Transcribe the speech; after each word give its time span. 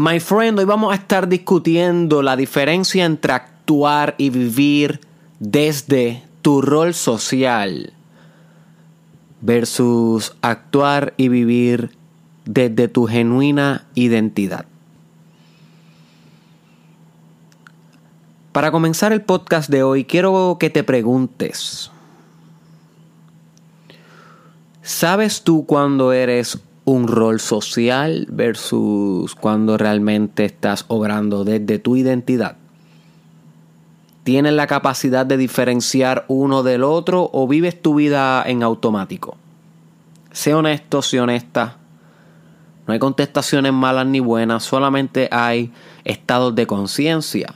My 0.00 0.20
friend, 0.20 0.56
hoy 0.60 0.64
vamos 0.64 0.92
a 0.92 0.94
estar 0.94 1.28
discutiendo 1.28 2.22
la 2.22 2.36
diferencia 2.36 3.04
entre 3.04 3.32
actuar 3.32 4.14
y 4.16 4.30
vivir 4.30 5.00
desde 5.40 6.22
tu 6.40 6.62
rol 6.62 6.94
social 6.94 7.92
versus 9.40 10.36
actuar 10.40 11.14
y 11.16 11.26
vivir 11.28 11.90
desde 12.44 12.86
tu 12.86 13.08
genuina 13.08 13.88
identidad. 13.96 14.66
Para 18.52 18.70
comenzar 18.70 19.12
el 19.12 19.22
podcast 19.22 19.68
de 19.68 19.82
hoy, 19.82 20.04
quiero 20.04 20.58
que 20.60 20.70
te 20.70 20.84
preguntes, 20.84 21.90
¿sabes 24.80 25.42
tú 25.42 25.66
cuando 25.66 26.12
eres 26.12 26.60
un 26.88 27.06
rol 27.06 27.38
social 27.38 28.26
versus 28.30 29.34
cuando 29.34 29.76
realmente 29.76 30.46
estás 30.46 30.86
obrando 30.88 31.44
desde 31.44 31.78
tu 31.78 31.96
identidad? 31.96 32.56
¿Tienes 34.24 34.54
la 34.54 34.66
capacidad 34.66 35.26
de 35.26 35.36
diferenciar 35.36 36.24
uno 36.28 36.62
del 36.62 36.82
otro 36.82 37.28
o 37.32 37.46
vives 37.46 37.80
tu 37.82 37.96
vida 37.96 38.42
en 38.46 38.62
automático? 38.62 39.36
Sé 40.32 40.54
honesto, 40.54 41.02
sé 41.02 41.20
honesta. 41.20 41.76
No 42.86 42.94
hay 42.94 42.98
contestaciones 42.98 43.74
malas 43.74 44.06
ni 44.06 44.20
buenas, 44.20 44.64
solamente 44.64 45.28
hay 45.30 45.70
estados 46.04 46.54
de 46.54 46.66
conciencia 46.66 47.54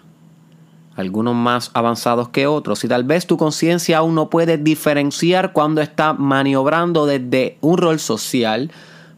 algunos 0.94 1.34
más 1.34 1.70
avanzados 1.72 2.28
que 2.28 2.46
otros. 2.46 2.84
Y 2.84 2.88
tal 2.88 3.04
vez 3.04 3.26
tu 3.26 3.38
conciencia 3.38 3.96
aún 3.96 4.14
no 4.14 4.28
puede 4.28 4.58
diferenciar 4.58 5.54
cuando 5.54 5.80
está 5.80 6.12
maniobrando 6.12 7.06
desde 7.06 7.56
un 7.62 7.78
rol 7.78 7.98
social 7.98 8.70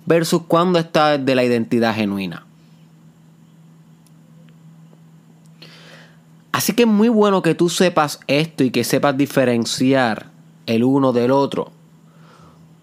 versus 0.06 0.42
cuando 0.46 0.78
está 0.78 1.18
desde 1.18 1.34
la 1.34 1.44
identidad 1.44 1.94
genuina. 1.94 2.46
Así 6.52 6.72
que 6.72 6.82
es 6.82 6.88
muy 6.88 7.08
bueno 7.08 7.42
que 7.42 7.54
tú 7.54 7.68
sepas 7.68 8.20
esto 8.28 8.62
y 8.62 8.70
que 8.70 8.84
sepas 8.84 9.16
diferenciar 9.16 10.26
el 10.66 10.84
uno 10.84 11.12
del 11.12 11.32
otro. 11.32 11.72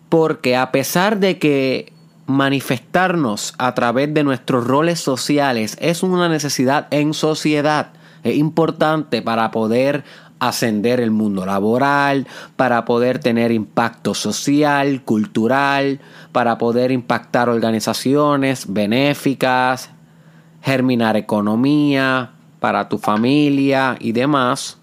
Porque 0.09 0.57
a 0.57 0.71
pesar 0.71 1.19
de 1.19 1.39
que 1.39 1.93
manifestarnos 2.27 3.53
a 3.57 3.73
través 3.73 4.13
de 4.13 4.23
nuestros 4.23 4.67
roles 4.67 4.99
sociales 4.99 5.77
es 5.79 6.03
una 6.03 6.27
necesidad 6.27 6.87
en 6.91 7.13
sociedad, 7.13 7.93
es 8.23 8.35
importante 8.35 9.21
para 9.21 9.51
poder 9.51 10.03
ascender 10.41 10.99
el 10.99 11.11
mundo 11.11 11.45
laboral, 11.45 12.27
para 12.55 12.83
poder 12.83 13.19
tener 13.19 13.51
impacto 13.51 14.15
social, 14.15 15.03
cultural, 15.03 15.99
para 16.31 16.57
poder 16.57 16.91
impactar 16.91 17.47
organizaciones 17.47 18.65
benéficas, 18.73 19.91
germinar 20.63 21.15
economía 21.15 22.31
para 22.59 22.89
tu 22.89 22.97
familia 22.97 23.97
y 23.99 24.13
demás, 24.13 24.79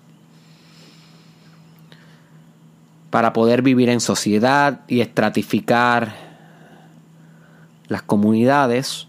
para 3.10 3.32
poder 3.32 3.62
vivir 3.62 3.88
en 3.88 4.00
sociedad 4.00 4.82
y 4.86 5.00
estratificar 5.00 6.14
las 7.88 8.02
comunidades. 8.02 9.08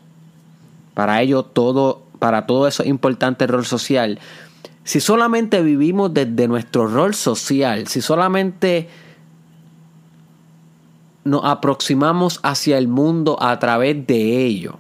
Para 0.96 1.22
ello 1.22 1.44
todo 1.44 2.10
para 2.18 2.46
todo 2.46 2.68
eso 2.68 2.84
es 2.84 2.90
importante 2.90 3.46
el 3.46 3.52
rol 3.52 3.66
social. 3.66 4.20
Si 4.84 5.00
solamente 5.00 5.62
vivimos 5.62 6.14
desde 6.14 6.48
nuestro 6.48 6.88
rol 6.88 7.14
social, 7.14 7.88
si 7.88 8.02
solamente 8.02 8.90
nos 11.24 11.46
aproximamos 11.46 12.40
hacia 12.44 12.78
el 12.78 12.88
mundo 12.88 13.42
a 13.42 13.60
través 13.60 14.08
de 14.08 14.46
ello, 14.46 14.80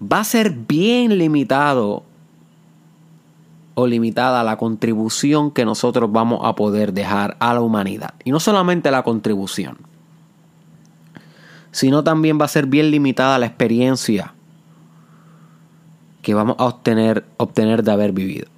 va 0.00 0.20
a 0.20 0.24
ser 0.24 0.50
bien 0.50 1.18
limitado 1.18 2.04
o 3.74 3.86
limitada 3.86 4.42
la 4.42 4.56
contribución 4.56 5.50
que 5.50 5.64
nosotros 5.64 6.10
vamos 6.10 6.40
a 6.42 6.54
poder 6.54 6.92
dejar 6.92 7.36
a 7.38 7.54
la 7.54 7.60
humanidad. 7.60 8.14
Y 8.24 8.32
no 8.32 8.40
solamente 8.40 8.90
la 8.90 9.02
contribución, 9.02 9.78
sino 11.70 12.02
también 12.02 12.40
va 12.40 12.46
a 12.46 12.48
ser 12.48 12.66
bien 12.66 12.90
limitada 12.90 13.38
la 13.38 13.46
experiencia 13.46 14.34
que 16.22 16.34
vamos 16.34 16.56
a 16.58 16.64
obtener, 16.64 17.24
obtener 17.36 17.84
de 17.84 17.92
haber 17.92 18.12
vivido. 18.12 18.48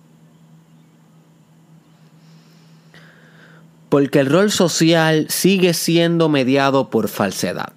Porque 3.90 4.20
el 4.20 4.26
rol 4.26 4.50
social 4.50 5.26
sigue 5.28 5.74
siendo 5.74 6.30
mediado 6.30 6.88
por 6.88 7.08
falsedad. 7.08 7.72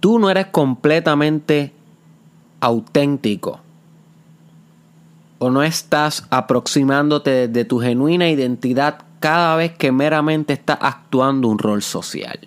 Tú 0.00 0.18
no 0.18 0.28
eres 0.28 0.46
completamente 0.46 1.72
auténtico 2.60 3.60
o 5.38 5.50
no 5.50 5.62
estás 5.62 6.26
aproximándote 6.30 7.48
de 7.48 7.64
tu 7.64 7.80
genuina 7.80 8.28
identidad 8.28 8.98
cada 9.18 9.56
vez 9.56 9.72
que 9.72 9.90
meramente 9.90 10.52
estás 10.52 10.78
actuando 10.80 11.48
un 11.48 11.58
rol 11.58 11.82
social. 11.82 12.38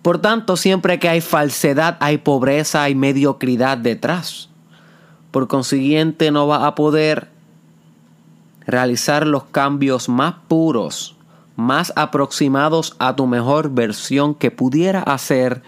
Por 0.00 0.20
tanto, 0.20 0.56
siempre 0.56 0.98
que 0.98 1.08
hay 1.08 1.22
falsedad, 1.22 1.96
hay 2.00 2.18
pobreza, 2.18 2.82
hay 2.82 2.94
mediocridad 2.94 3.78
detrás. 3.78 4.50
Por 5.30 5.48
consiguiente, 5.48 6.30
no 6.30 6.46
vas 6.46 6.62
a 6.62 6.74
poder 6.74 7.33
realizar 8.66 9.26
los 9.26 9.44
cambios 9.44 10.08
más 10.08 10.34
puros, 10.48 11.16
más 11.56 11.92
aproximados 11.96 12.96
a 12.98 13.16
tu 13.16 13.26
mejor 13.26 13.70
versión 13.70 14.34
que 14.34 14.50
pudiera 14.50 15.00
hacer 15.00 15.62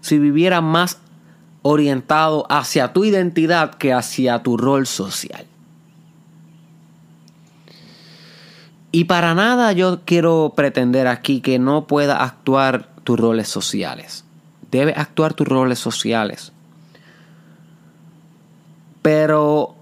si 0.00 0.18
viviera 0.18 0.60
más 0.60 0.98
orientado 1.62 2.46
hacia 2.50 2.92
tu 2.92 3.04
identidad 3.04 3.74
que 3.74 3.92
hacia 3.92 4.42
tu 4.42 4.56
rol 4.56 4.86
social. 4.86 5.46
Y 8.92 9.04
para 9.04 9.34
nada 9.34 9.72
yo 9.72 10.02
quiero 10.04 10.52
pretender 10.54 11.08
aquí 11.08 11.40
que 11.40 11.58
no 11.58 11.86
pueda 11.86 12.22
actuar 12.22 12.90
tus 13.02 13.18
roles 13.18 13.48
sociales. 13.48 14.24
Debes 14.70 14.96
actuar 14.96 15.34
tus 15.34 15.48
roles 15.48 15.78
sociales. 15.78 16.52
Pero 19.02 19.74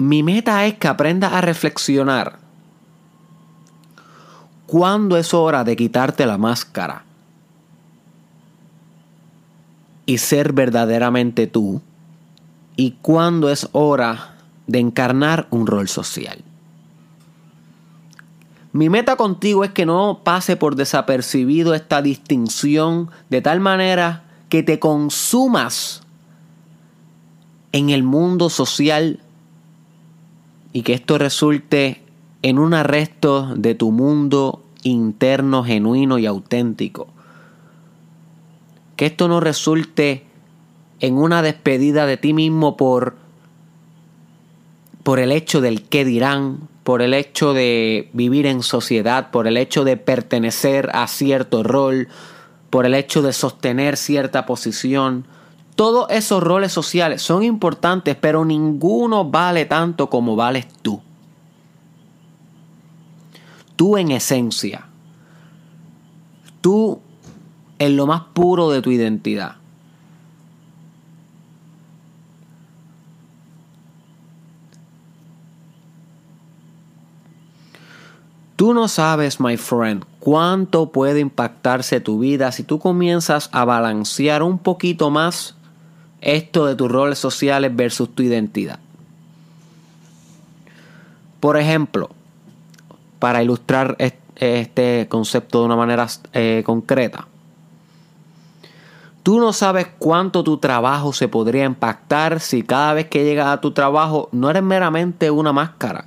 mi 0.00 0.22
meta 0.22 0.64
es 0.64 0.78
que 0.78 0.88
aprendas 0.88 1.34
a 1.34 1.42
reflexionar. 1.42 2.38
Cuándo 4.66 5.18
es 5.18 5.34
hora 5.34 5.62
de 5.62 5.76
quitarte 5.76 6.24
la 6.24 6.38
máscara 6.38 7.04
y 10.06 10.16
ser 10.16 10.54
verdaderamente 10.54 11.46
tú. 11.46 11.82
Y 12.76 12.92
cuándo 13.02 13.50
es 13.50 13.68
hora 13.72 14.36
de 14.66 14.78
encarnar 14.78 15.46
un 15.50 15.66
rol 15.66 15.86
social. 15.86 16.42
Mi 18.72 18.88
meta 18.88 19.16
contigo 19.16 19.64
es 19.64 19.72
que 19.72 19.84
no 19.84 20.22
pase 20.24 20.56
por 20.56 20.76
desapercibido 20.76 21.74
esta 21.74 22.00
distinción 22.00 23.10
de 23.28 23.42
tal 23.42 23.60
manera 23.60 24.24
que 24.48 24.62
te 24.62 24.78
consumas 24.78 26.00
en 27.72 27.90
el 27.90 28.02
mundo 28.02 28.48
social 28.48 29.20
y 30.72 30.82
que 30.82 30.94
esto 30.94 31.18
resulte 31.18 32.02
en 32.42 32.58
un 32.58 32.74
arresto 32.74 33.54
de 33.56 33.74
tu 33.74 33.92
mundo 33.92 34.62
interno, 34.82 35.64
genuino 35.64 36.18
y 36.18 36.26
auténtico. 36.26 37.08
Que 38.96 39.06
esto 39.06 39.28
no 39.28 39.40
resulte 39.40 40.24
en 41.00 41.16
una 41.16 41.42
despedida 41.42 42.06
de 42.06 42.16
ti 42.16 42.32
mismo 42.32 42.76
por, 42.76 43.16
por 45.02 45.18
el 45.18 45.32
hecho 45.32 45.60
del 45.60 45.82
qué 45.82 46.04
dirán, 46.04 46.68
por 46.84 47.02
el 47.02 47.14
hecho 47.14 47.52
de 47.52 48.10
vivir 48.12 48.46
en 48.46 48.62
sociedad, 48.62 49.30
por 49.30 49.46
el 49.46 49.56
hecho 49.56 49.84
de 49.84 49.96
pertenecer 49.96 50.90
a 50.92 51.06
cierto 51.06 51.62
rol, 51.62 52.08
por 52.68 52.86
el 52.86 52.94
hecho 52.94 53.22
de 53.22 53.32
sostener 53.32 53.96
cierta 53.96 54.46
posición. 54.46 55.26
Todos 55.80 56.08
esos 56.10 56.42
roles 56.42 56.72
sociales 56.72 57.22
son 57.22 57.42
importantes, 57.42 58.14
pero 58.14 58.44
ninguno 58.44 59.24
vale 59.24 59.64
tanto 59.64 60.10
como 60.10 60.36
vales 60.36 60.68
tú. 60.82 61.00
Tú 63.76 63.96
en 63.96 64.10
esencia. 64.10 64.88
Tú 66.60 67.00
en 67.78 67.96
lo 67.96 68.06
más 68.06 68.24
puro 68.34 68.68
de 68.68 68.82
tu 68.82 68.90
identidad. 68.90 69.56
Tú 78.54 78.74
no 78.74 78.86
sabes, 78.86 79.40
my 79.40 79.56
friend, 79.56 80.04
cuánto 80.18 80.92
puede 80.92 81.20
impactarse 81.20 82.00
tu 82.00 82.18
vida 82.18 82.52
si 82.52 82.64
tú 82.64 82.78
comienzas 82.78 83.48
a 83.52 83.64
balancear 83.64 84.42
un 84.42 84.58
poquito 84.58 85.08
más 85.08 85.56
esto 86.20 86.66
de 86.66 86.74
tus 86.74 86.90
roles 86.90 87.18
sociales 87.18 87.74
versus 87.74 88.14
tu 88.14 88.22
identidad. 88.22 88.78
Por 91.40 91.56
ejemplo, 91.56 92.10
para 93.18 93.42
ilustrar 93.42 93.96
este 93.98 95.08
concepto 95.08 95.60
de 95.60 95.64
una 95.66 95.76
manera 95.76 96.06
eh, 96.32 96.62
concreta, 96.64 97.26
Tú 99.22 99.38
no 99.38 99.52
sabes 99.52 99.86
cuánto 99.98 100.42
tu 100.42 100.56
trabajo 100.56 101.12
se 101.12 101.28
podría 101.28 101.64
impactar 101.64 102.40
si 102.40 102.62
cada 102.62 102.94
vez 102.94 103.08
que 103.08 103.22
llegas 103.22 103.48
a 103.48 103.60
tu 103.60 103.72
trabajo 103.72 104.30
no 104.32 104.48
eres 104.48 104.62
meramente 104.62 105.30
una 105.30 105.52
máscara, 105.52 106.06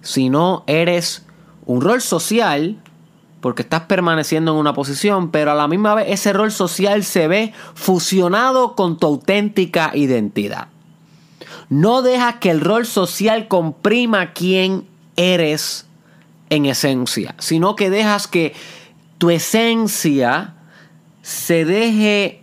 sino 0.00 0.64
eres 0.66 1.26
un 1.66 1.82
rol 1.82 2.00
social 2.00 2.82
porque 3.40 3.62
estás 3.62 3.82
permaneciendo 3.82 4.52
en 4.52 4.58
una 4.58 4.74
posición, 4.74 5.30
pero 5.30 5.52
a 5.52 5.54
la 5.54 5.68
misma 5.68 5.94
vez 5.94 6.06
ese 6.08 6.32
rol 6.32 6.50
social 6.50 7.04
se 7.04 7.28
ve 7.28 7.52
fusionado 7.74 8.74
con 8.74 8.98
tu 8.98 9.06
auténtica 9.06 9.92
identidad. 9.94 10.68
No 11.68 12.02
dejas 12.02 12.36
que 12.36 12.50
el 12.50 12.60
rol 12.60 12.86
social 12.86 13.48
comprima 13.48 14.32
quién 14.32 14.86
eres 15.16 15.86
en 16.50 16.66
esencia, 16.66 17.34
sino 17.38 17.76
que 17.76 17.90
dejas 17.90 18.28
que 18.28 18.54
tu 19.18 19.30
esencia 19.30 20.54
se 21.22 21.64
deje 21.64 22.42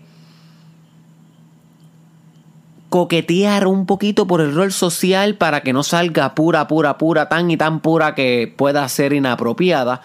coquetear 2.94 3.66
un 3.66 3.88
poquito 3.88 4.28
por 4.28 4.40
el 4.40 4.54
rol 4.54 4.72
social 4.72 5.36
para 5.36 5.62
que 5.62 5.74
no 5.74 5.82
salga 5.82 6.36
pura, 6.36 6.68
pura, 6.68 7.00
pura, 7.00 7.28
tan 7.28 7.50
y 7.50 7.58
tan 7.58 7.80
pura 7.80 8.14
que 8.14 8.54
pueda 8.56 8.88
ser 8.88 9.14
inapropiada, 9.14 10.02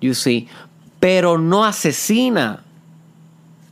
you 0.00 0.14
see, 0.14 0.48
pero 0.98 1.38
no 1.38 1.64
asesina 1.64 2.64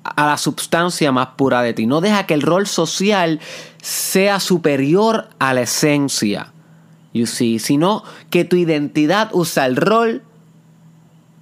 a 0.03 0.27
la 0.27 0.39
sustancia 0.39 1.13
más 1.13 1.29
pura 1.37 1.63
de 1.63 1.75
ti. 1.75 1.87
No 1.87 2.01
deja 2.01 2.27
que 2.27 2.35
el 2.35 2.43
rol 2.43 2.67
social 2.67 3.41
sea 3.83 4.41
superior 4.41 5.29
a 5.39 5.55
la 5.55 5.63
esencia, 5.63 6.53
you 7.13 7.27
see, 7.27 7.59
sino 7.59 8.03
que 8.31 8.45
tu 8.45 8.57
identidad 8.57 9.31
usa 9.33 9.67
el 9.67 9.77
rol 9.77 10.23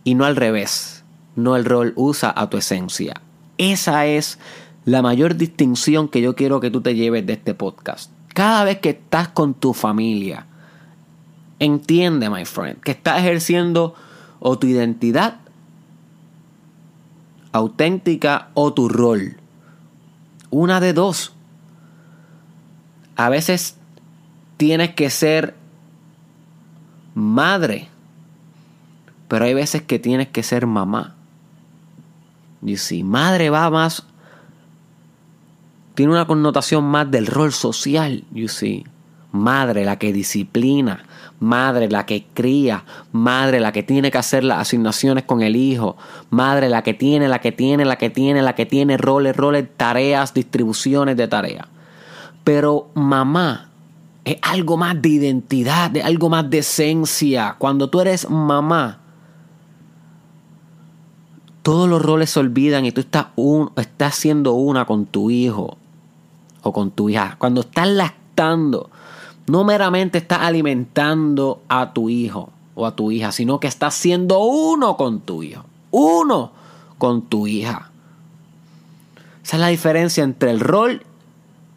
y 0.04 0.14
no 0.14 0.24
al 0.24 0.36
revés. 0.36 1.04
No 1.34 1.56
el 1.56 1.64
rol 1.64 1.92
usa 1.96 2.32
a 2.34 2.48
tu 2.48 2.56
esencia. 2.56 3.20
Esa 3.58 4.06
es 4.06 4.38
la 4.84 5.02
mayor 5.02 5.36
distinción 5.36 6.08
que 6.08 6.22
yo 6.22 6.34
quiero 6.34 6.60
que 6.60 6.70
tú 6.70 6.80
te 6.80 6.94
lleves 6.94 7.26
de 7.26 7.34
este 7.34 7.54
podcast. 7.54 8.10
Cada 8.28 8.64
vez 8.64 8.78
que 8.78 8.90
estás 8.90 9.28
con 9.28 9.54
tu 9.54 9.74
familia, 9.74 10.46
entiende, 11.58 12.30
my 12.30 12.44
friend, 12.44 12.80
que 12.80 12.92
estás 12.92 13.18
ejerciendo 13.18 13.94
o 14.40 14.58
tu 14.58 14.66
identidad 14.66 15.40
auténtica 17.56 18.50
o 18.54 18.72
tu 18.72 18.88
rol. 18.88 19.36
Una 20.50 20.80
de 20.80 20.92
dos. 20.92 21.32
A 23.16 23.28
veces 23.28 23.76
tienes 24.56 24.94
que 24.94 25.10
ser 25.10 25.56
madre, 27.14 27.88
pero 29.28 29.46
hay 29.46 29.54
veces 29.54 29.82
que 29.82 29.98
tienes 29.98 30.28
que 30.28 30.42
ser 30.42 30.66
mamá. 30.66 31.14
Y 32.62 32.76
si 32.76 33.02
madre 33.02 33.50
va 33.50 33.70
más, 33.70 34.04
tiene 35.94 36.12
una 36.12 36.26
connotación 36.26 36.84
más 36.84 37.10
del 37.10 37.26
rol 37.26 37.52
social, 37.52 38.24
you 38.32 38.48
see. 38.48 38.84
Madre, 39.36 39.84
la 39.84 39.98
que 39.98 40.12
disciplina, 40.12 41.04
madre 41.40 41.88
la 41.88 42.06
que 42.06 42.26
cría, 42.32 42.84
madre 43.12 43.60
la 43.60 43.72
que 43.72 43.82
tiene 43.82 44.10
que 44.10 44.18
hacer 44.18 44.44
las 44.44 44.60
asignaciones 44.60 45.24
con 45.24 45.42
el 45.42 45.56
hijo, 45.56 45.96
madre 46.30 46.68
la 46.68 46.82
que 46.82 46.94
tiene, 46.94 47.28
la 47.28 47.40
que 47.40 47.52
tiene, 47.52 47.84
la 47.84 47.96
que 47.96 48.10
tiene, 48.10 48.42
la 48.42 48.54
que 48.54 48.66
tiene 48.66 48.96
roles, 48.96 49.36
roles, 49.36 49.68
tareas, 49.76 50.34
distribuciones 50.34 51.16
de 51.16 51.28
tareas. 51.28 51.66
Pero 52.44 52.88
mamá 52.94 53.70
es 54.24 54.38
algo 54.42 54.76
más 54.76 55.00
de 55.00 55.08
identidad, 55.08 55.90
de 55.90 56.02
algo 56.02 56.28
más 56.28 56.48
de 56.48 56.58
esencia. 56.58 57.56
Cuando 57.58 57.88
tú 57.88 58.00
eres 58.00 58.28
mamá, 58.28 59.00
todos 61.62 61.88
los 61.88 62.00
roles 62.00 62.30
se 62.30 62.40
olvidan 62.40 62.86
y 62.86 62.92
tú 62.92 63.00
estás, 63.00 63.26
un, 63.36 63.72
estás 63.76 64.14
siendo 64.14 64.52
una 64.54 64.84
con 64.84 65.06
tu 65.06 65.30
hijo 65.30 65.76
o 66.62 66.72
con 66.72 66.90
tu 66.90 67.08
hija. 67.08 67.36
Cuando 67.38 67.62
estás 67.62 67.88
lactando, 67.88 68.90
no 69.46 69.64
meramente 69.64 70.18
estás 70.18 70.40
alimentando 70.40 71.62
a 71.68 71.92
tu 71.92 72.08
hijo 72.08 72.50
o 72.74 72.86
a 72.86 72.94
tu 72.94 73.10
hija, 73.10 73.32
sino 73.32 73.60
que 73.60 73.68
estás 73.68 73.94
siendo 73.94 74.40
uno 74.40 74.96
con 74.96 75.20
tu 75.20 75.42
hijo, 75.42 75.64
uno 75.90 76.52
con 76.98 77.22
tu 77.22 77.46
hija. 77.46 77.90
Esa 79.44 79.56
es 79.56 79.60
la 79.60 79.68
diferencia 79.68 80.24
entre 80.24 80.50
el 80.50 80.60
rol 80.60 81.02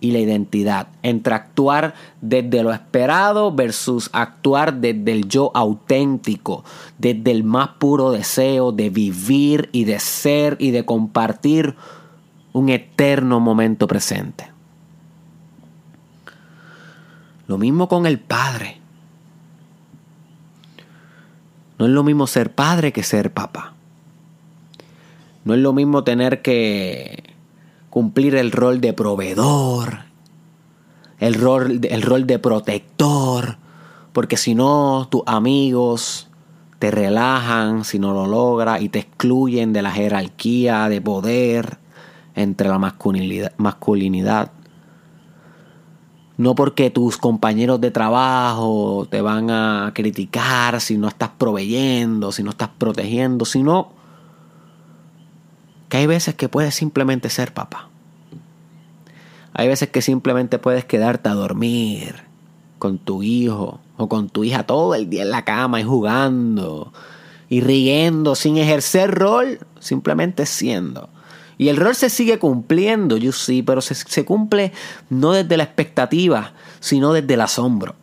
y 0.01 0.11
la 0.11 0.19
identidad, 0.19 0.87
entre 1.03 1.35
actuar 1.35 1.93
desde 2.21 2.63
lo 2.63 2.73
esperado 2.73 3.53
versus 3.53 4.09
actuar 4.13 4.75
desde 4.75 5.11
el 5.11 5.27
yo 5.27 5.51
auténtico, 5.53 6.63
desde 6.97 7.31
el 7.31 7.43
más 7.43 7.69
puro 7.79 8.11
deseo 8.11 8.71
de 8.71 8.89
vivir 8.89 9.69
y 9.71 9.83
de 9.83 9.99
ser 9.99 10.57
y 10.59 10.71
de 10.71 10.85
compartir 10.85 11.75
un 12.53 12.69
eterno 12.69 13.39
momento 13.39 13.87
presente. 13.87 14.58
Lo 17.49 17.57
mismo 17.57 17.87
con 17.87 18.05
el 18.05 18.19
padre. 18.19 18.77
No 21.79 21.85
es 21.85 21.91
lo 21.91 22.03
mismo 22.03 22.27
ser 22.27 22.53
padre 22.53 22.93
que 22.93 23.01
ser 23.01 23.33
papá. 23.33 23.73
No 25.45 25.55
es 25.55 25.59
lo 25.59 25.73
mismo 25.73 26.03
tener 26.03 26.43
que 26.43 27.33
cumplir 27.89 28.35
el 28.35 28.51
rol 28.51 28.81
de 28.81 28.93
proveedor, 28.93 30.01
el 31.17 31.33
rol, 31.33 31.79
el 31.89 32.03
rol 32.03 32.27
de 32.27 32.37
protector, 32.37 33.57
porque 34.13 34.37
si 34.37 34.53
no, 34.53 35.07
tus 35.09 35.23
amigos 35.25 36.29
te 36.77 36.91
relajan 36.91 37.83
si 37.83 37.97
no 37.97 38.13
lo 38.13 38.27
logras 38.27 38.79
y 38.79 38.89
te 38.89 38.99
excluyen 38.99 39.73
de 39.73 39.81
la 39.81 39.91
jerarquía 39.91 40.87
de 40.87 41.01
poder 41.01 41.79
entre 42.35 42.69
la 42.69 42.77
masculinidad. 42.77 43.53
masculinidad 43.57 44.51
no 46.39 46.55
porque 46.55 46.89
tus 46.89 47.17
compañeros 47.17 47.81
de 47.81 47.91
trabajo 47.91 49.05
te 49.11 49.19
van 49.19 49.51
a 49.51 49.91
criticar 49.93 50.79
si 50.79 50.97
no 50.97 51.09
estás 51.09 51.31
proveyendo, 51.37 52.31
si 52.31 52.43
no 52.43 52.51
estás 52.51 52.69
protegiendo, 52.77 53.43
sino 53.43 53.91
que 55.89 55.97
hay 55.97 56.07
veces 56.07 56.35
que 56.35 56.47
puedes 56.47 56.73
simplemente 56.73 57.29
ser 57.29 57.53
papá. 57.53 57.89
Hay 59.51 59.67
veces 59.67 59.89
que 59.89 60.01
simplemente 60.01 60.59
puedes 60.59 60.85
quedarte 60.85 61.27
a 61.27 61.33
dormir 61.33 62.23
con 62.77 62.99
tu 62.99 63.21
hijo 63.21 63.81
o 63.97 64.07
con 64.07 64.29
tu 64.29 64.45
hija 64.45 64.63
todo 64.63 64.95
el 64.95 65.09
día 65.09 65.23
en 65.23 65.31
la 65.31 65.43
cama 65.43 65.81
y 65.81 65.83
jugando 65.83 66.93
y 67.49 67.59
riendo 67.59 68.35
sin 68.35 68.57
ejercer 68.57 69.11
rol, 69.11 69.59
simplemente 69.81 70.45
siendo. 70.45 71.09
Y 71.59 71.67
el 71.67 71.75
rol 71.75 71.93
se 71.93 72.09
sigue 72.09 72.39
cumpliendo, 72.39 73.17
yo 73.17 73.33
sí, 73.33 73.61
pero 73.63 73.81
se, 73.81 74.23
cumple 74.23 74.71
no 75.09 75.33
desde 75.33 75.57
la 75.57 75.65
expectativa, 75.65 76.53
sino 76.79 77.11
desde 77.11 77.33
el 77.33 77.41
asombro. 77.41 77.95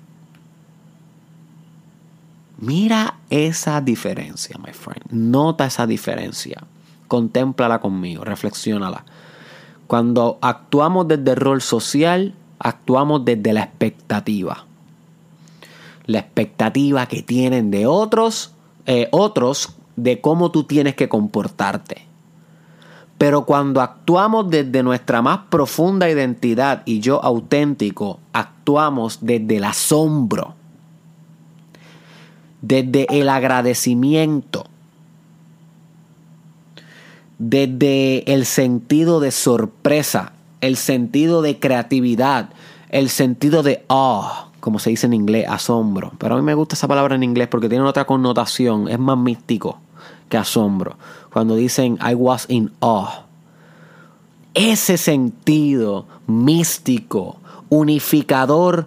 Mira 2.58 3.16
esa 3.30 3.80
diferencia, 3.80 4.58
my 4.58 4.74
friend. 4.74 5.10
Nota 5.10 5.64
esa 5.64 5.86
diferencia. 5.86 6.64
Contémplala 7.08 7.80
conmigo, 7.80 8.24
reflexiónala. 8.24 9.06
Cuando 9.86 10.38
actuamos 10.42 11.08
desde 11.08 11.30
el 11.30 11.36
rol 11.36 11.62
social, 11.62 12.34
actuamos 12.58 13.24
desde 13.24 13.54
la 13.54 13.62
expectativa. 13.62 14.66
La 16.04 16.18
expectativa 16.18 17.06
que 17.06 17.22
tienen 17.22 17.70
de 17.70 17.86
otros, 17.86 18.52
eh, 18.84 19.08
otros 19.12 19.76
de 19.96 20.20
cómo 20.20 20.50
tú 20.50 20.64
tienes 20.64 20.94
que 20.94 21.08
comportarte. 21.08 22.06
Pero 23.18 23.46
cuando 23.46 23.80
actuamos 23.80 24.50
desde 24.50 24.82
nuestra 24.82 25.22
más 25.22 25.40
profunda 25.48 26.08
identidad 26.10 26.82
y 26.84 27.00
yo 27.00 27.22
auténtico, 27.24 28.20
actuamos 28.32 29.18
desde 29.22 29.56
el 29.56 29.64
asombro, 29.64 30.54
desde 32.60 33.06
el 33.08 33.28
agradecimiento, 33.28 34.66
desde 37.38 38.32
el 38.32 38.44
sentido 38.44 39.20
de 39.20 39.30
sorpresa, 39.30 40.32
el 40.60 40.76
sentido 40.76 41.42
de 41.42 41.58
creatividad, 41.58 42.50
el 42.90 43.08
sentido 43.08 43.62
de 43.62 43.84
awe, 43.88 44.46
como 44.60 44.78
se 44.78 44.90
dice 44.90 45.06
en 45.06 45.14
inglés, 45.14 45.46
asombro. 45.48 46.12
Pero 46.18 46.34
a 46.34 46.38
mí 46.38 46.42
me 46.42 46.54
gusta 46.54 46.74
esa 46.74 46.88
palabra 46.88 47.14
en 47.14 47.22
inglés 47.22 47.48
porque 47.48 47.68
tiene 47.68 47.84
otra 47.84 48.04
connotación, 48.04 48.88
es 48.88 48.98
más 48.98 49.16
místico 49.16 49.78
que 50.28 50.36
asombro. 50.36 50.96
Cuando 51.36 51.54
dicen 51.54 51.98
I 52.00 52.14
was 52.14 52.46
in 52.48 52.72
awe. 52.80 53.26
Ese 54.54 54.96
sentido 54.96 56.06
místico, 56.26 57.36
unificador 57.68 58.86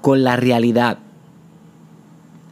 con 0.00 0.24
la 0.24 0.34
realidad. 0.34 0.98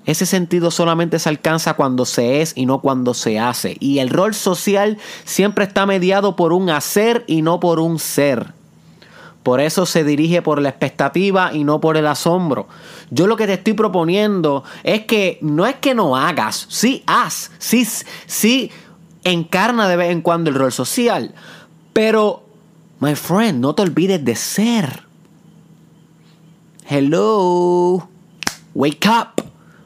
Ese 0.07 0.27
sentido 0.27 0.71
solamente 0.71 1.19
se 1.19 1.29
alcanza 1.29 1.75
cuando 1.75 2.05
se 2.05 2.41
es 2.41 2.53
y 2.55 2.67
no 2.67 2.81
cuando 2.81 3.15
se 3.15 3.41
hace. 3.41 3.77
Y 3.81 3.99
el 3.99 4.11
rol 4.11 4.33
social 4.33 4.97
siempre 5.25 5.65
está 5.65 5.85
mediado 5.85 6.37
por 6.37 6.53
un 6.53 6.71
hacer 6.71 7.25
y 7.27 7.43
no 7.43 7.59
por 7.59 7.81
un 7.81 7.99
ser. 7.99 8.55
Por 9.43 9.61
eso 9.61 9.87
se 9.87 10.05
dirige 10.05 10.41
por 10.41 10.63
la 10.63 10.69
expectativa 10.69 11.53
y 11.53 11.65
no 11.65 11.81
por 11.81 11.97
el 11.97 12.07
asombro. 12.07 12.69
Yo 13.11 13.27
lo 13.27 13.37
que 13.37 13.47
te 13.47 13.55
estoy 13.55 13.73
proponiendo 13.73 14.63
es 14.85 15.05
que 15.07 15.39
no 15.41 15.67
es 15.67 15.75
que 15.77 15.95
no 15.95 16.17
hagas, 16.17 16.67
sí 16.69 17.03
haz, 17.07 17.51
sí, 17.59 17.87
sí 18.27 18.71
encarna 19.25 19.89
de 19.89 19.97
vez 19.97 20.11
en 20.11 20.23
cuando 20.23 20.51
el 20.51 20.57
rol 20.57 20.73
social. 20.73 21.35
Pero, 21.93 22.45
my 23.01 23.17
friend, 23.17 23.61
no 23.61 23.75
te 23.75 23.83
olvides 23.83 24.25
de 24.25 24.37
ser. 24.37 25.03
Hello. 26.89 28.09
Wake 28.75 29.09
up. 29.09 29.43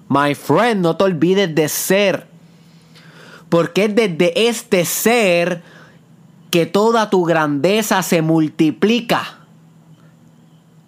My 0.09 0.35
friend, 0.35 0.83
no 0.83 0.97
te 0.97 1.05
olvides 1.05 1.55
de 1.55 1.69
ser. 1.69 2.27
Porque 3.49 3.87
es 3.87 3.95
desde 3.95 4.49
este 4.49 4.85
ser 4.85 5.63
que 6.51 6.67
toda 6.67 7.11
tu 7.11 7.25
grandeza 7.25 8.03
se 8.03 8.23
multiplica 8.23 9.36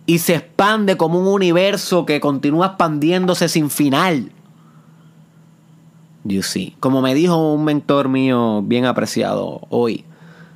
y 0.09 0.21
se 0.21 0.37
expande 0.37 0.97
como 0.97 1.21
un 1.21 1.29
universo 1.29 2.07
que 2.07 2.19
continúa 2.19 2.69
expandiéndose 2.69 3.47
sin 3.47 3.69
final. 3.69 4.33
You 6.25 6.43
see. 6.43 6.75
Como 6.81 7.03
me 7.03 7.15
dijo 7.15 7.53
un 7.53 7.63
mentor 7.67 8.09
mío 8.09 8.63
bien 8.63 8.87
apreciado 8.87 9.61
hoy, 9.69 10.07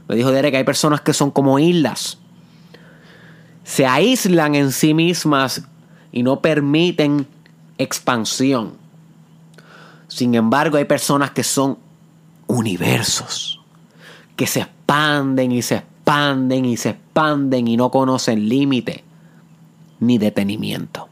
me 0.09 0.17
dijo 0.17 0.31
Derek, 0.31 0.55
hay 0.55 0.65
personas 0.65 1.03
que 1.03 1.13
son 1.13 1.31
como 1.31 1.59
islas. 1.59 2.17
Se 3.63 3.85
aíslan 3.85 4.55
en 4.55 4.73
sí 4.73 4.95
mismas 4.95 5.69
y 6.13 6.23
no 6.23 6.41
permiten 6.41 7.27
expansión. 7.77 8.73
Sin 10.09 10.35
embargo, 10.35 10.79
hay 10.79 10.87
personas 10.87 11.31
que 11.33 11.45
son 11.45 11.77
universos, 12.47 13.61
que 14.35 14.47
se 14.47 14.61
expanden 14.61 15.53
y 15.53 15.61
se 15.61 15.77
expanden 15.77 16.65
y 16.65 16.79
se 16.79 16.89
expanden 16.89 17.69
y 17.69 17.77
no 17.77 17.91
conocen 17.91 18.49
límite 18.49 19.05
ni 20.03 20.19
detenimiento. 20.19 21.09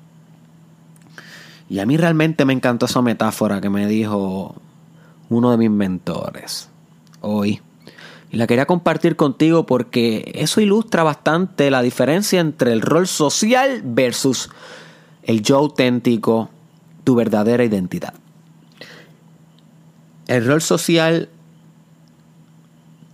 Y 1.68 1.78
a 1.78 1.86
mí 1.86 1.96
realmente 1.96 2.44
me 2.44 2.52
encantó 2.52 2.86
esa 2.86 3.00
metáfora 3.00 3.60
que 3.60 3.70
me 3.70 3.86
dijo 3.86 4.56
uno 5.28 5.52
de 5.52 5.56
mis 5.56 5.70
mentores 5.70 6.68
hoy. 7.20 7.60
Y 8.32 8.36
la 8.36 8.46
quería 8.46 8.66
compartir 8.66 9.16
contigo 9.16 9.66
porque 9.66 10.32
eso 10.34 10.60
ilustra 10.60 11.04
bastante 11.04 11.70
la 11.70 11.82
diferencia 11.82 12.40
entre 12.40 12.72
el 12.72 12.80
rol 12.80 13.06
social 13.06 13.82
versus 13.84 14.50
el 15.22 15.42
yo 15.42 15.58
auténtico, 15.58 16.50
tu 17.04 17.14
verdadera 17.14 17.64
identidad. 17.64 18.14
El 20.26 20.46
rol 20.46 20.62
social 20.62 21.28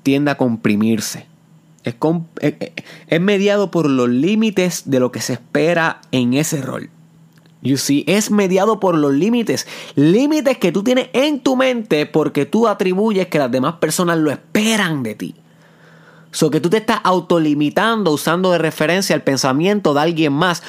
tiende 0.02 0.30
a 0.30 0.36
comprimirse. 0.36 1.26
Es, 1.86 1.94
eh, 1.94 2.56
eh, 2.60 2.72
es, 3.06 3.20
mediado 3.20 3.70
por 3.70 3.88
los 3.88 4.08
límites 4.08 4.90
de 4.90 4.98
lo 4.98 5.12
que 5.12 5.20
se 5.20 5.34
espera 5.34 6.00
en 6.10 6.34
ese 6.34 6.60
rol. 6.60 6.90
You 7.62 7.76
see, 7.76 8.04
es 8.08 8.30
mediado 8.30 8.80
por 8.80 8.98
los 8.98 9.14
límites. 9.14 9.68
Límites 9.94 10.58
que 10.58 10.72
tú 10.72 10.82
tienes 10.82 11.08
en 11.12 11.40
tu 11.40 11.54
mente 11.54 12.04
porque 12.06 12.44
tú 12.44 12.66
atribuyes 12.66 13.28
que 13.28 13.38
las 13.38 13.50
demás 13.50 13.76
personas 13.76 14.18
lo 14.18 14.32
esperan 14.32 15.04
de 15.04 15.14
ti. 15.14 15.34
So 16.32 16.50
que 16.50 16.60
tú 16.60 16.68
te 16.68 16.78
estás 16.78 17.00
autolimitando 17.04 18.10
usando 18.10 18.50
de 18.50 18.58
referencia 18.58 19.14
el 19.14 19.22
pensamiento 19.22 19.94
de 19.94 20.00
alguien 20.00 20.32
más 20.32 20.62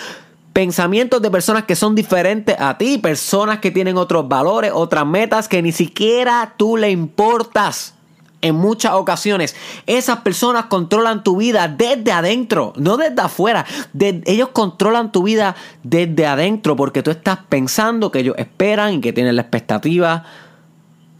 pensamientos 0.54 1.22
de 1.22 1.30
personas 1.30 1.66
que 1.66 1.76
son 1.76 1.94
diferentes 1.94 2.56
a 2.60 2.78
ti, 2.78 2.98
personas 3.00 3.60
que 3.60 3.70
tienen 3.70 3.98
otros 3.98 4.28
valores, 4.28 4.72
otras 4.74 5.06
metas 5.06 5.48
que 5.48 5.62
ni 5.62 5.72
siquiera 5.72 6.54
tú 6.58 6.78
le 6.78 6.90
importas. 6.90 7.97
En 8.42 8.56
muchas 8.56 8.94
ocasiones, 8.94 9.56
esas 9.88 10.20
personas 10.20 10.66
controlan 10.66 11.24
tu 11.24 11.38
vida 11.38 11.68
desde 11.68 12.12
adentro, 12.12 12.74
no 12.76 12.96
desde 12.96 13.22
afuera. 13.22 13.66
ellos 14.00 14.50
controlan 14.50 15.12
tu 15.12 15.24
vida 15.24 15.56
desde 15.82 16.28
adentro 16.28 16.76
porque 16.76 17.02
tú 17.02 17.10
estás 17.10 17.40
pensando 17.50 18.12
que 18.12 18.20
ellos 18.20 18.36
esperan 18.38 18.94
y 18.94 19.02
que 19.02 19.12
tienen 19.12 19.36
la 19.36 19.42
expectativa 19.42 20.24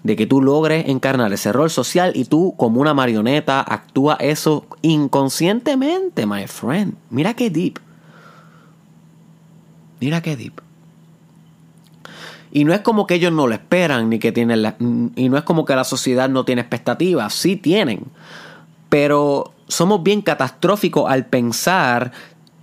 de 0.04 0.16
que 0.16 0.28
tú 0.28 0.42
logres 0.42 0.88
encarnar 0.88 1.34
ese 1.34 1.52
rol 1.52 1.70
social 1.70 2.12
y 2.16 2.26
tú 2.26 2.54
como 2.56 2.80
una 2.80 2.94
marioneta 2.94 3.62
actúa 3.62 4.16
eso 4.20 4.66
inconscientemente, 4.82 6.26
my 6.26 6.48
friend. 6.48 6.96
Mira 7.10 7.34
qué 7.34 7.50
deep. 7.50 7.80
Mira 10.00 10.22
qué 10.22 10.38
deep. 10.38 10.67
Y 12.58 12.64
no 12.64 12.74
es 12.74 12.80
como 12.80 13.06
que 13.06 13.14
ellos 13.14 13.32
no 13.32 13.46
lo 13.46 13.54
esperan, 13.54 14.10
ni 14.10 14.18
que 14.18 14.32
tienen 14.32 14.64
la, 14.64 14.78
y 14.80 15.30
no 15.30 15.38
es 15.38 15.44
como 15.44 15.64
que 15.64 15.76
la 15.76 15.84
sociedad 15.84 16.28
no 16.28 16.44
tiene 16.44 16.62
expectativas, 16.62 17.36
sí 17.36 17.56
tienen. 17.56 18.06
Pero 18.90 19.54
somos 19.68 20.02
bien 20.02 20.24
catastróficos 20.24 21.08
al 21.08 21.28
pensar 21.28 22.12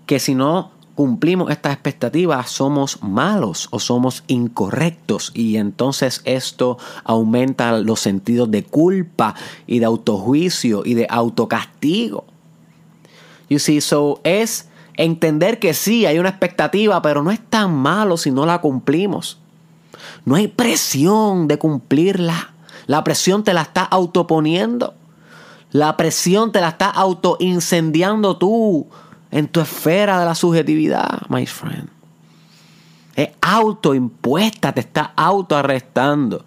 que 0.06 0.18
si 0.18 0.34
no 0.34 0.72
cumplimos 0.96 1.48
estas 1.52 1.74
expectativas 1.74 2.50
somos 2.50 3.04
malos 3.04 3.68
o 3.70 3.78
somos 3.78 4.24
incorrectos 4.26 5.30
y 5.32 5.58
entonces 5.58 6.22
esto 6.24 6.76
aumenta 7.04 7.78
los 7.78 8.00
sentidos 8.00 8.50
de 8.50 8.64
culpa 8.64 9.36
y 9.68 9.78
de 9.78 9.84
autojuicio 9.84 10.82
y 10.84 10.94
de 10.94 11.06
autocastigo. 11.08 12.24
You 13.48 13.60
see, 13.60 13.80
so 13.80 14.20
es 14.24 14.68
Entender 14.96 15.58
que 15.58 15.74
sí, 15.74 16.06
hay 16.06 16.18
una 16.18 16.28
expectativa, 16.28 17.02
pero 17.02 17.22
no 17.22 17.32
es 17.32 17.40
tan 17.40 17.74
malo 17.74 18.16
si 18.16 18.30
no 18.30 18.46
la 18.46 18.60
cumplimos. 18.60 19.40
No 20.25 20.37
hay 20.37 20.49
presión 20.49 21.49
de 21.49 21.58
cumplirla. 21.58 22.52
La 22.87 23.04
presión 23.04 23.44
te 23.44 23.54
la 23.54 23.62
está 23.62 23.82
autoponiendo. 23.82 24.94
La 25.70 25.96
presión 25.96 26.52
te 26.52 26.61
la 26.61 26.68
está 26.68 26.88
autoincendiando 26.88 28.37
tú 28.37 28.87
en 29.30 29.49
tu 29.49 29.61
esfera 29.61 30.20
de 30.20 30.26
la 30.26 30.34
subjetividad, 30.34 31.23
my 31.28 31.46
friend. 31.46 31.88
Es 33.16 33.30
autoimpuesta, 33.40 34.73
te 34.73 34.80
está 34.80 35.12
autoarrestando. 35.16 36.44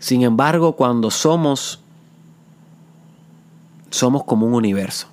Sin 0.00 0.22
embargo, 0.22 0.74
cuando 0.74 1.12
somos, 1.12 1.78
somos 3.90 4.24
como 4.24 4.46
un 4.46 4.54
universo. 4.54 5.06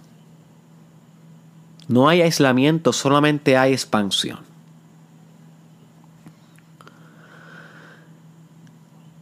No 1.87 2.09
hay 2.09 2.23
aislamiento, 2.23 2.91
solamente 2.93 3.55
hay 3.55 3.73
expansión. 3.73 4.48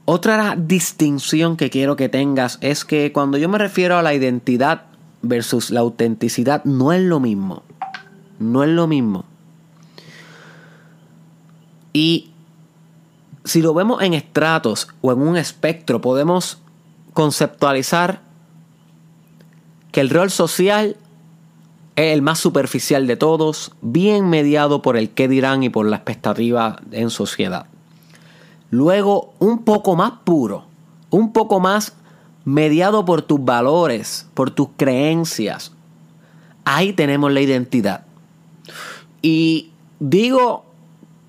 Otra 0.10 0.56
distinción 0.58 1.58
que 1.58 1.70
quiero 1.70 1.98
que 1.98 2.08
tengas 2.08 2.60
es 2.62 2.86
que 2.86 3.12
cuando 3.12 3.38
yo 3.38 3.50
me 3.50 3.58
refiero 3.58 3.98
a 3.98 4.02
la 4.02 4.14
identidad 4.14 4.84
versus 5.22 5.70
la 5.70 5.82
autenticidad, 5.82 6.64
no 6.64 6.94
es 6.94 7.02
lo 7.02 7.20
mismo. 7.20 7.64
No 8.40 8.64
es 8.64 8.70
lo 8.70 8.88
mismo. 8.88 9.26
Y 11.92 12.32
si 13.44 13.62
lo 13.62 13.74
vemos 13.74 14.02
en 14.02 14.14
estratos 14.14 14.88
o 15.02 15.12
en 15.12 15.22
un 15.22 15.36
espectro, 15.36 16.00
podemos 16.00 16.60
conceptualizar 17.12 18.22
que 19.92 20.00
el 20.00 20.10
rol 20.10 20.32
social 20.32 20.96
es 21.98 22.14
el 22.14 22.22
más 22.22 22.40
superficial 22.40 23.08
de 23.08 23.18
todos, 23.18 23.74
bien 23.82 24.30
mediado 24.30 24.82
por 24.82 24.96
el 24.96 25.10
qué 25.10 25.28
dirán 25.28 25.64
y 25.64 25.70
por 25.70 25.86
la 25.86 25.98
expectativa 25.98 26.80
en 26.92 27.10
sociedad. 27.10 27.66
Luego, 28.70 29.34
un 29.40 29.64
poco 29.64 29.96
más 29.96 30.12
puro, 30.24 30.66
un 31.10 31.32
poco 31.32 31.60
más 31.60 31.94
mediado 32.44 33.06
por 33.06 33.22
tus 33.22 33.44
valores, 33.44 34.28
por 34.34 34.52
tus 34.52 34.70
creencias. 34.78 35.72
Ahí 36.66 36.94
tenemos 36.94 37.32
la 37.32 37.42
identidad. 37.42 38.06
Y 39.22 39.72
digo 40.00 40.66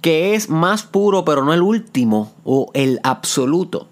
que 0.00 0.35
es 0.35 0.49
más 0.49 0.83
puro, 0.83 1.25
pero 1.25 1.45
no 1.45 1.52
el 1.52 1.62
último 1.62 2.33
o 2.45 2.71
el 2.75 3.00
absoluto. 3.02 3.88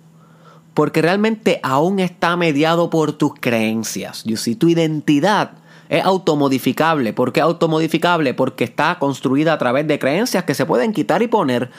Porque 0.75 1.03
realmente 1.03 1.61
aún 1.63 2.01
está 2.01 2.37
mediado 2.37 2.91
por 2.91 3.13
tus 3.13 3.33
creencias. 3.41 4.23
Y 4.27 4.37
si 4.37 4.57
tu 4.57 4.69
identidad 4.69 5.53
es 5.89 6.05
automodificable. 6.05 7.13
¿Por 7.13 7.33
qué 7.33 7.41
automodificable? 7.41 8.35
Porque 8.35 8.65
está 8.65 8.99
construida 8.99 9.53
a 9.53 9.59
través 9.59 9.87
de 9.87 9.99
creencias 9.99 10.45
que 10.45 10.55
se 10.55 10.67
pueden 10.67 10.93
quitar 10.93 11.23
y 11.23 11.29
poner 11.29 11.71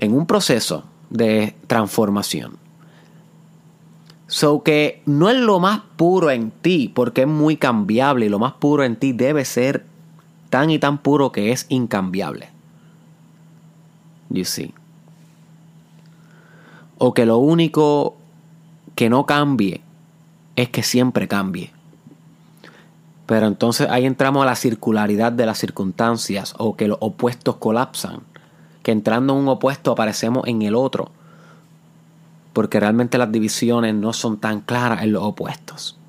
en 0.00 0.14
un 0.14 0.24
proceso 0.26 0.84
de 1.10 1.54
transformación. 1.66 2.56
So 4.28 4.62
que 4.62 5.02
no 5.04 5.28
es 5.28 5.36
lo 5.36 5.60
más 5.60 5.82
puro 5.96 6.30
en 6.30 6.50
ti, 6.50 6.90
porque 6.92 7.22
es 7.22 7.26
muy 7.28 7.58
cambiable 7.58 8.26
y 8.26 8.28
lo 8.30 8.38
más 8.38 8.54
puro 8.54 8.82
en 8.82 8.96
ti 8.96 9.12
debe 9.12 9.44
ser 9.44 9.84
tan 10.48 10.70
y 10.70 10.78
tan 10.78 10.98
puro 10.98 11.32
que 11.32 11.52
es 11.52 11.66
incambiable. 11.68 12.48
You 14.30 14.44
see. 14.46 14.72
O 16.96 17.12
que 17.12 17.26
lo 17.26 17.36
único 17.36 18.16
que 18.94 19.10
no 19.10 19.26
cambie 19.26 19.82
es 20.56 20.70
que 20.70 20.82
siempre 20.82 21.28
cambie. 21.28 21.72
Pero 23.26 23.46
entonces 23.46 23.86
ahí 23.90 24.06
entramos 24.06 24.44
a 24.44 24.46
la 24.46 24.56
circularidad 24.56 25.30
de 25.30 25.44
las 25.44 25.58
circunstancias 25.58 26.54
o 26.56 26.74
que 26.74 26.88
los 26.88 26.98
opuestos 27.00 27.56
colapsan. 27.56 28.29
Que 28.82 28.92
entrando 28.92 29.34
en 29.34 29.40
un 29.40 29.48
opuesto 29.48 29.92
aparecemos 29.92 30.46
en 30.46 30.62
el 30.62 30.74
otro. 30.74 31.10
Porque 32.52 32.80
realmente 32.80 33.18
las 33.18 33.30
divisiones 33.30 33.94
no 33.94 34.12
son 34.12 34.38
tan 34.38 34.60
claras 34.60 35.02
en 35.02 35.12
los 35.12 35.22
opuestos. 35.22 36.00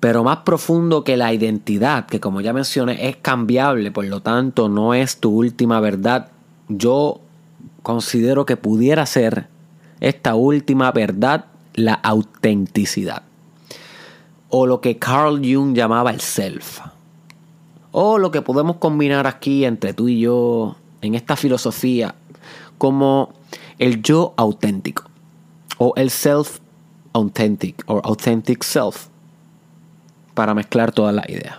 pero 0.00 0.22
más 0.22 0.38
profundo 0.38 1.02
que 1.02 1.16
la 1.16 1.32
identidad, 1.32 2.06
que 2.06 2.20
como 2.20 2.40
ya 2.40 2.52
mencioné 2.52 3.08
es 3.08 3.16
cambiable, 3.16 3.90
por 3.90 4.04
lo 4.04 4.20
tanto 4.20 4.68
no 4.68 4.94
es 4.94 5.18
tu 5.18 5.30
última 5.30 5.80
verdad, 5.80 6.28
yo 6.68 7.20
considero 7.82 8.46
que 8.46 8.56
pudiera 8.56 9.06
ser 9.06 9.48
esta 10.00 10.34
última 10.34 10.92
verdad 10.92 11.46
la 11.74 11.94
autenticidad, 11.94 13.22
o 14.48 14.66
lo 14.66 14.80
que 14.80 14.98
Carl 14.98 15.40
Jung 15.42 15.74
llamaba 15.74 16.10
el 16.10 16.20
self, 16.20 16.80
o 18.00 18.16
lo 18.16 18.30
que 18.30 18.42
podemos 18.42 18.76
combinar 18.76 19.26
aquí 19.26 19.64
entre 19.64 19.92
tú 19.92 20.06
y 20.06 20.20
yo 20.20 20.76
en 21.00 21.16
esta 21.16 21.34
filosofía 21.34 22.14
como 22.78 23.32
el 23.80 24.02
yo 24.02 24.34
auténtico, 24.36 25.02
o 25.78 25.94
el 25.96 26.10
self 26.10 26.60
authentic, 27.12 27.82
o 27.88 28.00
authentic 28.04 28.62
self 28.62 29.08
para 30.34 30.54
mezclar 30.54 30.92
todas 30.92 31.12
las 31.12 31.28
ideas. 31.28 31.56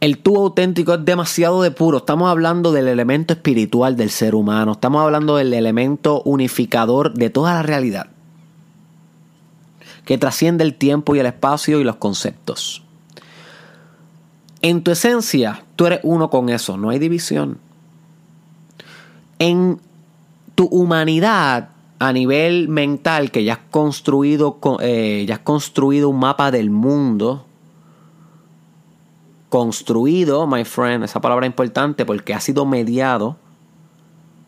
El 0.00 0.18
tú 0.18 0.36
auténtico 0.36 0.94
es 0.94 1.04
demasiado 1.04 1.62
de 1.62 1.70
puro. 1.70 1.98
Estamos 1.98 2.28
hablando 2.28 2.72
del 2.72 2.88
elemento 2.88 3.34
espiritual 3.34 3.94
del 3.94 4.10
ser 4.10 4.34
humano. 4.34 4.72
Estamos 4.72 5.02
hablando 5.02 5.36
del 5.36 5.54
elemento 5.54 6.20
unificador 6.22 7.14
de 7.14 7.30
toda 7.30 7.54
la 7.54 7.62
realidad. 7.62 8.08
Que 10.04 10.18
trasciende 10.18 10.64
el 10.64 10.74
tiempo 10.74 11.14
y 11.14 11.20
el 11.20 11.26
espacio 11.26 11.78
y 11.78 11.84
los 11.84 11.96
conceptos. 11.96 12.82
En 14.60 14.82
tu 14.82 14.90
esencia, 14.90 15.64
tú 15.76 15.86
eres 15.86 16.00
uno 16.02 16.30
con 16.30 16.48
eso. 16.48 16.76
No 16.76 16.90
hay 16.90 16.98
división. 16.98 17.58
En 19.38 19.80
tu 20.54 20.66
humanidad, 20.66 21.70
a 22.00 22.12
nivel 22.12 22.68
mental 22.68 23.30
que 23.30 23.44
ya 23.44 23.54
has 23.54 23.60
construido, 23.70 24.58
eh, 24.80 25.24
ya 25.28 25.36
has 25.36 25.40
construido 25.40 26.08
un 26.08 26.18
mapa 26.18 26.50
del 26.50 26.70
mundo. 26.70 27.44
Construido, 29.48 30.46
my 30.46 30.64
friend, 30.64 31.04
esa 31.04 31.20
palabra 31.20 31.46
es 31.46 31.50
importante 31.50 32.04
porque 32.04 32.34
ha 32.34 32.40
sido 32.40 32.66
mediado, 32.66 33.36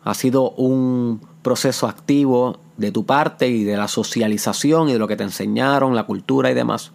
ha 0.03 0.13
sido 0.13 0.51
un 0.51 1.21
proceso 1.41 1.87
activo 1.87 2.59
de 2.77 2.91
tu 2.91 3.05
parte 3.05 3.47
y 3.47 3.63
de 3.63 3.77
la 3.77 3.87
socialización 3.87 4.89
y 4.89 4.93
de 4.93 4.99
lo 4.99 5.07
que 5.07 5.15
te 5.15 5.23
enseñaron, 5.23 5.95
la 5.95 6.03
cultura 6.03 6.51
y 6.51 6.53
demás. 6.53 6.91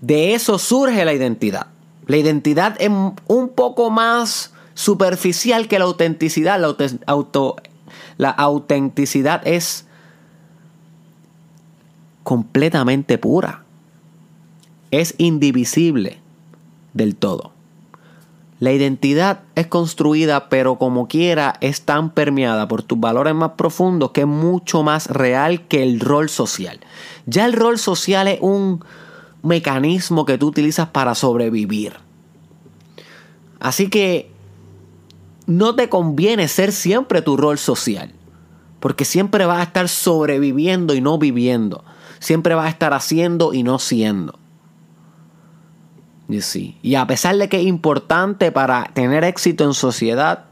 De 0.00 0.34
eso 0.34 0.58
surge 0.58 1.04
la 1.04 1.12
identidad. 1.12 1.68
La 2.06 2.16
identidad 2.16 2.76
es 2.80 2.90
un 2.90 3.48
poco 3.50 3.90
más 3.90 4.52
superficial 4.74 5.68
que 5.68 5.78
la 5.78 5.84
autenticidad. 5.84 6.58
La, 8.18 8.30
autenticidad 8.30 9.46
es 9.46 9.86
completamente 12.22 13.18
pura. 13.18 13.64
Es 14.90 15.14
indivisible 15.18 16.18
del 16.92 17.16
todo. 17.16 17.52
La 18.58 18.72
identidad 18.72 19.40
es 19.56 19.66
construida, 19.66 20.48
pero 20.48 20.78
como 20.78 21.08
quiera 21.08 21.54
es 21.60 21.82
tan 21.82 22.10
permeada 22.10 22.68
por 22.68 22.84
tus 22.84 23.00
valores 23.00 23.34
más 23.34 23.52
profundos 23.52 24.12
que 24.12 24.20
es 24.20 24.26
mucho 24.26 24.84
más 24.84 25.08
real 25.08 25.66
que 25.66 25.82
el 25.82 25.98
rol 25.98 26.28
social. 26.28 26.78
Ya 27.26 27.44
el 27.44 27.54
rol 27.54 27.78
social 27.78 28.28
es 28.28 28.38
un 28.40 28.84
mecanismo 29.42 30.24
que 30.24 30.38
tú 30.38 30.48
utilizas 30.48 30.88
para 30.88 31.14
sobrevivir. 31.14 31.94
Así 33.60 33.88
que 33.88 34.30
no 35.46 35.74
te 35.74 35.88
conviene 35.88 36.48
ser 36.48 36.72
siempre 36.72 37.22
tu 37.22 37.36
rol 37.36 37.58
social. 37.58 38.12
Porque 38.80 39.04
siempre 39.04 39.46
vas 39.46 39.60
a 39.60 39.64
estar 39.64 39.88
sobreviviendo 39.88 40.94
y 40.94 41.00
no 41.00 41.18
viviendo. 41.18 41.84
Siempre 42.18 42.54
vas 42.54 42.66
a 42.66 42.70
estar 42.70 42.92
haciendo 42.94 43.54
y 43.54 43.62
no 43.62 43.78
siendo. 43.78 44.38
Y 46.82 46.94
a 46.94 47.06
pesar 47.06 47.36
de 47.36 47.48
que 47.48 47.60
es 47.60 47.66
importante 47.66 48.52
para 48.52 48.90
tener 48.94 49.22
éxito 49.24 49.64
en 49.64 49.74
sociedad, 49.74 50.44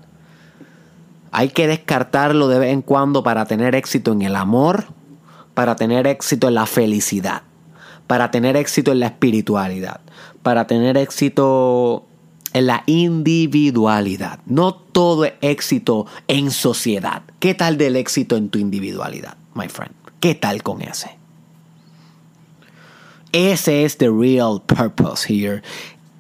hay 1.33 1.49
que 1.49 1.67
descartarlo 1.67 2.49
de 2.49 2.59
vez 2.59 2.73
en 2.73 2.83
cuando 2.83 3.23
para 3.23 3.47
tener 3.47 3.75
éxito 3.75 4.13
en 4.13 4.23
el 4.23 4.37
amor, 4.37 4.85
para 5.55 5.77
tener 5.77 6.07
éxito 6.07 6.49
en 6.49 6.55
la 6.55 6.67
felicidad, 6.67 7.43
para 8.11 8.33
tener 8.33 8.57
éxito 8.57 8.91
en 8.91 8.99
la 8.99 9.07
espiritualidad, 9.07 10.01
para 10.43 10.67
tener 10.67 10.97
éxito 10.97 12.09
en 12.53 12.67
la 12.67 12.83
individualidad. 12.87 14.41
No 14.47 14.75
todo 14.75 15.27
es 15.27 15.35
éxito 15.43 16.07
en 16.27 16.51
sociedad. 16.51 17.23
¿Qué 17.39 17.55
tal 17.55 17.79
del 17.79 17.95
éxito 17.95 18.37
en 18.37 18.49
tu 18.49 18.59
individualidad, 18.59 19.37
my 19.55 19.69
friend? 19.69 19.95
¿Qué 20.19 20.35
tal 20.35 20.65
con 20.65 20.83
ese? 20.83 21.19
Ese 23.31 23.85
es 23.85 23.97
the 23.99 24.11
real 24.11 24.61
purpose 24.61 25.33
here. 25.33 25.63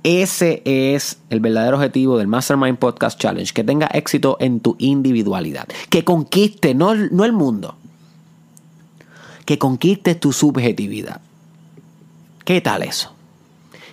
Ese 0.04 0.62
es 0.64 1.18
el 1.28 1.40
verdadero 1.40 1.76
objetivo 1.76 2.18
del 2.18 2.28
Mastermind 2.28 2.78
Podcast 2.78 3.18
Challenge, 3.18 3.52
que 3.52 3.64
tenga 3.64 3.88
éxito 3.88 4.36
en 4.38 4.60
tu 4.60 4.76
individualidad, 4.78 5.66
que 5.88 6.04
conquiste 6.04 6.72
no, 6.72 6.94
no 6.94 7.24
el 7.24 7.32
mundo, 7.32 7.74
que 9.44 9.58
conquiste 9.58 10.14
tu 10.14 10.32
subjetividad. 10.32 11.20
¿Qué 12.50 12.60
tal 12.60 12.82
eso? 12.82 13.12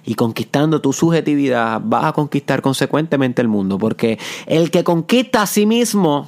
y 0.04 0.16
conquistando 0.16 0.82
tu 0.82 0.92
subjetividad, 0.92 1.80
vas 1.84 2.06
a 2.06 2.14
conquistar 2.14 2.64
consecuentemente 2.64 3.40
el 3.40 3.48
mundo. 3.48 3.78
Porque 3.78 4.18
el 4.48 4.72
que 4.72 4.84
conquista 4.84 5.44
a 5.44 5.46
sí 5.46 5.68
mismo, 5.68 6.28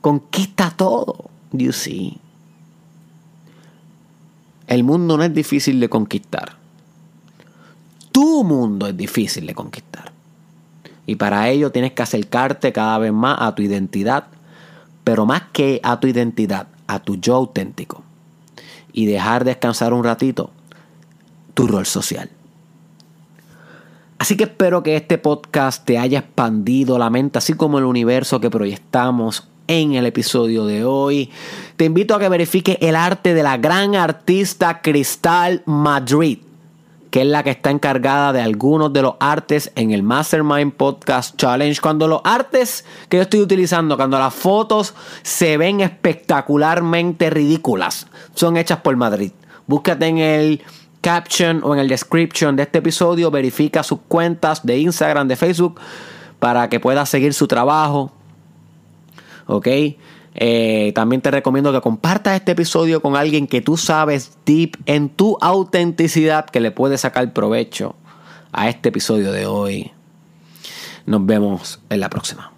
conquista 0.00 0.72
todo. 0.76 1.30
You 1.52 1.70
see. 1.70 2.18
El 4.66 4.82
mundo 4.82 5.16
no 5.16 5.22
es 5.22 5.32
difícil 5.32 5.78
de 5.78 5.88
conquistar. 5.88 6.56
Tu 8.10 8.42
mundo 8.42 8.88
es 8.88 8.96
difícil 8.96 9.46
de 9.46 9.54
conquistar. 9.54 10.10
Y 11.06 11.14
para 11.14 11.48
ello 11.50 11.70
tienes 11.70 11.92
que 11.92 12.02
acercarte 12.02 12.72
cada 12.72 12.98
vez 12.98 13.12
más 13.12 13.36
a 13.38 13.54
tu 13.54 13.62
identidad, 13.62 14.24
pero 15.04 15.24
más 15.24 15.42
que 15.52 15.78
a 15.84 16.00
tu 16.00 16.08
identidad, 16.08 16.66
a 16.88 16.98
tu 16.98 17.14
yo 17.14 17.36
auténtico. 17.36 18.02
Y 18.92 19.06
dejar 19.06 19.44
descansar 19.44 19.92
un 19.92 20.02
ratito 20.02 20.50
tu 21.54 21.66
rol 21.66 21.86
social. 21.86 22.30
Así 24.18 24.36
que 24.36 24.44
espero 24.44 24.84
que 24.84 24.94
este 24.94 25.18
podcast 25.18 25.84
te 25.84 25.98
haya 25.98 26.20
expandido 26.20 26.96
la 26.96 27.10
mente, 27.10 27.38
así 27.38 27.54
como 27.54 27.78
el 27.78 27.84
universo 27.84 28.40
que 28.40 28.50
proyectamos 28.50 29.48
en 29.66 29.94
el 29.94 30.06
episodio 30.06 30.64
de 30.64 30.84
hoy. 30.84 31.30
Te 31.76 31.86
invito 31.86 32.14
a 32.14 32.20
que 32.20 32.28
verifiques 32.28 32.78
el 32.80 32.94
arte 32.94 33.34
de 33.34 33.42
la 33.42 33.56
gran 33.56 33.96
artista 33.96 34.80
Cristal 34.80 35.62
Madrid, 35.66 36.38
que 37.10 37.22
es 37.22 37.26
la 37.26 37.42
que 37.42 37.50
está 37.50 37.70
encargada 37.70 38.32
de 38.32 38.40
algunos 38.40 38.92
de 38.92 39.02
los 39.02 39.14
artes 39.18 39.72
en 39.74 39.90
el 39.90 40.02
Mastermind 40.02 40.72
Podcast 40.72 41.36
Challenge. 41.36 41.80
Cuando 41.80 42.06
los 42.06 42.20
artes 42.22 42.84
que 43.08 43.16
yo 43.16 43.24
estoy 43.24 43.40
utilizando, 43.40 43.96
cuando 43.96 44.18
las 44.18 44.34
fotos 44.34 44.94
se 45.22 45.56
ven 45.56 45.80
espectacularmente 45.80 47.28
ridículas, 47.28 48.06
son 48.34 48.56
hechas 48.56 48.78
por 48.78 48.96
Madrid. 48.96 49.32
Búscate 49.66 50.06
en 50.06 50.18
el 50.18 50.62
caption 51.02 51.60
o 51.62 51.74
en 51.74 51.80
el 51.80 51.88
description 51.88 52.56
de 52.56 52.62
este 52.62 52.78
episodio, 52.78 53.30
verifica 53.30 53.82
sus 53.82 53.98
cuentas 54.08 54.64
de 54.64 54.78
Instagram, 54.78 55.28
de 55.28 55.36
Facebook, 55.36 55.78
para 56.38 56.70
que 56.70 56.80
puedas 56.80 57.10
seguir 57.10 57.34
su 57.34 57.46
trabajo. 57.46 58.12
¿Ok? 59.46 59.68
Eh, 60.34 60.92
también 60.94 61.20
te 61.20 61.30
recomiendo 61.30 61.72
que 61.72 61.80
compartas 61.82 62.36
este 62.36 62.52
episodio 62.52 63.02
con 63.02 63.16
alguien 63.16 63.46
que 63.46 63.60
tú 63.60 63.76
sabes 63.76 64.38
deep 64.46 64.78
en 64.86 65.10
tu 65.10 65.36
autenticidad 65.42 66.46
que 66.46 66.60
le 66.60 66.70
puede 66.70 66.96
sacar 66.96 67.32
provecho 67.34 67.94
a 68.50 68.68
este 68.68 68.88
episodio 68.88 69.32
de 69.32 69.46
hoy. 69.46 69.90
Nos 71.04 71.26
vemos 71.26 71.80
en 71.90 72.00
la 72.00 72.08
próxima. 72.08 72.51